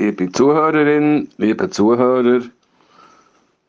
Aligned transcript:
Liebe 0.00 0.30
Zuhörerin, 0.30 1.28
liebe 1.38 1.70
Zuhörer, 1.70 2.42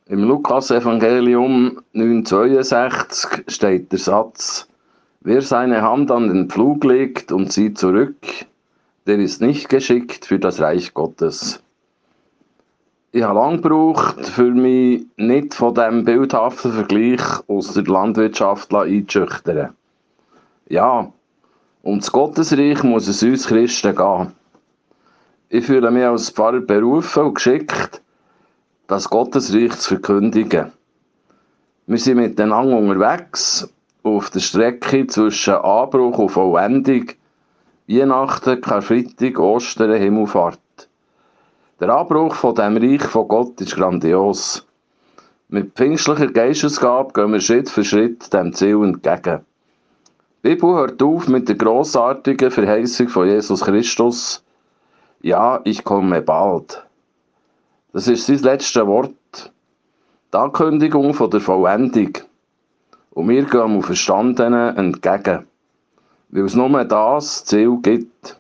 im 0.06 0.24
Lukas-Evangelium 0.26 1.82
9,62 1.96 3.50
steht 3.50 3.92
der 3.92 3.98
Satz: 3.98 4.68
Wer 5.22 5.42
seine 5.42 5.82
Hand 5.82 6.12
an 6.12 6.28
den 6.28 6.48
Pflug 6.48 6.84
legt 6.84 7.32
und 7.32 7.52
zieht 7.52 7.80
zurück, 7.80 8.46
der 9.08 9.18
ist 9.18 9.42
nicht 9.42 9.70
geschickt 9.70 10.24
für 10.28 10.38
das 10.38 10.62
Reich 10.62 10.94
Gottes. 10.94 11.64
Ich 13.12 13.24
habe 13.24 13.40
lange 13.40 13.62
gebraucht, 13.62 14.24
für 14.28 14.52
mich 14.52 15.08
nicht 15.18 15.56
von 15.56 15.74
dem 15.74 16.06
bildhaften 16.06 16.74
Vergleich 16.74 17.24
aus 17.48 17.74
der 17.74 17.86
Landwirtschaft 17.86 18.72
einzuschüchtern. 18.72 19.74
Ja, 20.68 21.12
ums 21.84 22.12
Gottesreich 22.12 22.84
muss 22.84 23.08
es 23.08 23.24
uns 23.24 23.48
Christen 23.48 23.96
gehen. 23.96 24.34
Ich 25.52 25.66
fühle 25.66 25.90
mich 25.90 26.06
als 26.06 26.30
Pfarrer 26.30 26.60
berufen 26.60 27.24
und 27.24 27.34
geschickt, 27.34 28.04
das 28.86 29.10
Gottesreich 29.10 29.76
zu 29.80 29.96
verkündigen. 29.96 30.72
Wir 31.88 31.98
sind 31.98 32.18
miteinander 32.18 32.78
unterwegs, 32.78 33.68
auf 34.04 34.30
der 34.30 34.42
Strecke 34.42 35.08
zwischen 35.08 35.56
Anbruch 35.56 36.20
und 36.20 36.30
Vollendung, 36.30 37.08
Weihnachten, 37.88 38.62
Karfreitag, 38.62 39.40
Ostern, 39.40 39.92
Himmelfahrt. 39.94 40.60
Der 41.80 41.90
Anbruch 41.90 42.36
von 42.36 42.54
dem 42.54 42.78
Reich 42.78 43.02
von 43.02 43.28
Gott 43.28 43.60
ist 43.60 43.76
grandios. 43.76 44.68
Mit 45.48 45.74
pfingstlicher 45.74 46.28
Geistesgabe 46.28 47.12
gehen 47.14 47.34
wir 47.34 47.42
Schritt 47.42 47.72
für 47.72 47.84
Schritt 47.84 48.32
dem 48.32 48.54
Ziel 48.54 48.84
entgegen. 48.84 49.40
Die 50.44 50.50
Bibel 50.50 50.76
hört 50.76 51.02
auf 51.02 51.28
mit 51.28 51.50
der 51.50 51.56
grossartigen 51.56 52.52
Verheißung 52.52 53.08
von 53.08 53.28
Jesus 53.28 53.62
Christus. 53.62 54.44
Ja, 55.22 55.60
ich 55.66 55.84
komme 55.84 56.22
bald. 56.22 56.82
Das 57.92 58.08
ist 58.08 58.28
sein 58.28 58.38
letztes 58.38 58.86
Wort. 58.86 59.52
Die 60.32 60.38
Ankündigung 60.38 61.14
von 61.14 61.30
der 61.30 61.42
Vollendung. 61.42 62.14
Und 63.12 63.28
wir 63.28 63.44
gehen 63.44 63.74
dem 63.74 63.84
Verstandenen 63.84 64.78
entgegen. 64.78 65.46
Weil 66.30 66.46
es 66.46 66.56
nur 66.56 66.86
das 66.86 67.44
Ziel 67.44 67.80
gibt. 67.82 68.40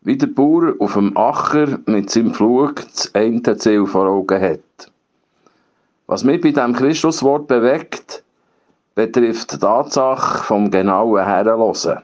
Wie 0.00 0.16
der 0.16 0.26
Bauer 0.26 0.74
auf 0.80 0.94
dem 0.94 1.16
Acker 1.16 1.78
mit 1.86 2.10
seinem 2.10 2.34
Flug 2.34 2.84
das 2.92 3.14
eine 3.14 3.56
Ziel 3.56 3.86
vor 3.86 4.08
Augen 4.08 4.42
hat. 4.42 4.90
Was 6.08 6.24
mich 6.24 6.40
bei 6.40 6.50
diesem 6.50 6.72
Christuswort 6.72 7.46
bewegt, 7.46 8.24
betrifft 8.96 9.52
die 9.52 9.58
Tatsache 9.58 10.42
vom 10.42 10.68
genauen 10.68 11.24
Herrenlosen. 11.24 11.98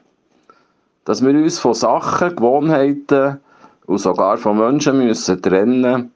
Dass 1.03 1.21
wir 1.21 1.33
uns 1.33 1.59
von 1.59 1.73
Sachen, 1.73 2.33
Gewohnheiten 2.33 3.39
und 3.85 3.97
sogar 3.97 4.37
von 4.37 4.57
Menschen 4.57 4.97
müssen 4.97 5.41
trennen 5.41 6.11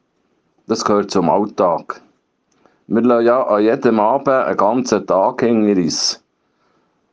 das 0.68 0.84
gehört 0.84 1.12
zum 1.12 1.30
Alltag. 1.30 2.02
Wir 2.88 3.02
lassen 3.02 3.26
ja 3.26 3.42
an 3.44 3.64
jedem 3.64 4.00
Abend 4.02 4.28
einen 4.28 4.58
ganzen 4.58 5.08
Tag 5.08 5.42
hinter 5.42 5.82
uns. 5.82 6.22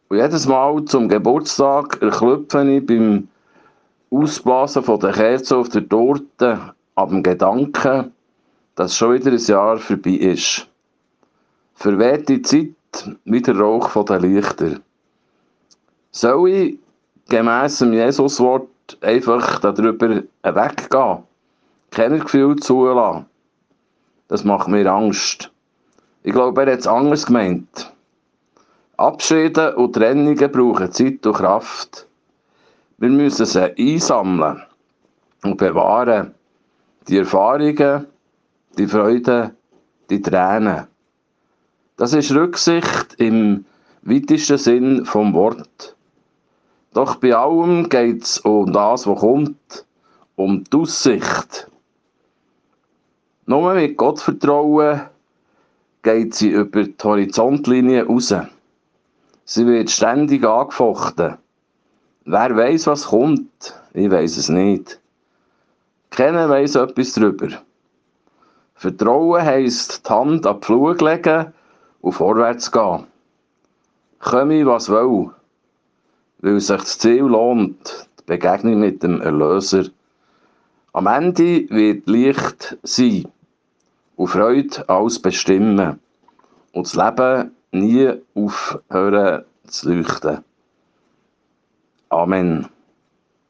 Und 0.08 0.18
jedes 0.18 0.46
Mal 0.46 0.84
zum 0.84 1.08
Geburtstag 1.08 2.02
erklüpfe 2.02 2.68
ich 2.68 2.84
beim 2.84 3.28
Ausblasen 4.10 4.82
von 4.82 4.98
der 5.00 5.12
Kerze 5.12 5.56
auf 5.56 5.68
der 5.68 5.88
Torte 5.88 6.74
ab 6.96 7.08
dem 7.10 7.22
Gedanken, 7.22 8.12
dass 8.74 8.96
schon 8.96 9.14
wieder 9.14 9.30
ein 9.30 9.38
Jahr 9.38 9.78
vorbei 9.78 10.10
ist. 10.10 10.68
Verweht 11.74 12.28
die 12.28 12.42
Zeit 12.42 12.74
wie 13.24 13.40
der 13.40 13.56
Rauch 13.56 13.88
von 13.88 14.06
den 14.06 14.20
Lichtern. 14.20 14.80
Soll 16.10 16.48
ich 16.50 16.78
gemäss 17.28 17.78
dem 17.78 17.92
Jesuswort 17.92 18.68
einfach 19.00 19.60
darüber 19.60 20.22
weggehen? 20.42 21.22
Keine 21.90 22.18
Gefühl 22.18 22.56
zulassen? 22.56 23.26
Das 24.28 24.44
macht 24.44 24.68
mir 24.68 24.90
Angst. 24.90 25.50
Ich 26.22 26.32
glaube, 26.32 26.62
er 26.62 26.72
hat 26.72 26.80
es 26.80 26.86
anders 26.86 27.26
gemeint. 27.26 27.92
Abschiede 28.96 29.76
und 29.76 29.92
Trennungen 29.92 30.50
brauchen 30.50 30.92
Zeit 30.92 31.26
und 31.26 31.34
Kraft. 31.34 32.06
Wir 32.98 33.10
müssen 33.10 33.44
sie 33.44 33.76
einsammeln 33.76 34.62
und 35.42 35.56
bewahren. 35.56 36.34
Die 37.08 37.18
Erfahrungen, 37.18 38.06
die 38.78 38.86
Freude, 38.86 39.54
die 40.08 40.22
Tränen. 40.22 40.86
Das 41.96 42.12
ist 42.12 42.32
Rücksicht 42.32 43.14
im 43.18 43.66
weitesten 44.02 44.58
Sinn 44.58 45.04
vom 45.04 45.34
Wort. 45.34 45.93
Doch 46.94 47.16
bei 47.16 47.34
allem 47.34 47.88
geht 47.88 48.22
es 48.22 48.38
um 48.38 48.72
das, 48.72 49.04
was 49.08 49.18
kommt, 49.18 49.84
um 50.36 50.62
die 50.62 50.76
Aussicht. 50.76 51.68
Nur 53.46 53.74
mit 53.74 53.96
Gottvertrauen 53.96 55.02
geht 56.02 56.34
sie 56.36 56.50
über 56.50 56.84
die 56.84 56.94
Horizontlinie 57.02 58.06
raus. 58.06 58.32
Sie 59.44 59.66
wird 59.66 59.90
ständig 59.90 60.44
angefochten. 60.44 61.36
Wer 62.26 62.56
weiß, 62.56 62.86
was 62.86 63.06
kommt? 63.06 63.74
Ich 63.92 64.08
weiß 64.08 64.36
es 64.36 64.48
nicht. 64.48 65.00
Keiner 66.10 66.48
weiß 66.48 66.76
etwas 66.76 67.14
darüber. 67.14 67.48
Vertrauen 68.76 69.42
heisst, 69.42 70.08
die 70.08 70.12
Hand 70.12 70.46
an 70.46 70.60
die 70.60 70.66
Flur 70.66 70.96
legen 70.96 71.52
und 72.02 72.12
vorwärts 72.12 72.70
gehen. 72.70 73.08
Komme, 74.20 74.64
was 74.64 74.88
will, 74.88 75.32
weil 76.38 76.60
sich 76.60 76.76
das 76.76 76.98
Ziel 76.98 77.22
lohnt, 77.22 78.08
die 78.20 78.24
Begegnung 78.26 78.80
mit 78.80 79.02
dem 79.02 79.20
Erlöser. 79.20 79.84
Am 80.92 81.06
Ende 81.06 81.68
wird 81.70 82.06
Licht 82.08 82.76
sein 82.82 83.26
und 84.16 84.28
Freude 84.28 84.88
alles 84.88 85.18
bestimmen 85.20 85.98
und 86.72 86.86
das 86.86 86.94
Leben 86.94 87.50
nie 87.72 88.12
aufhören 88.34 89.44
zu 89.66 89.92
leuchten. 89.92 90.44
Amen. 92.10 92.68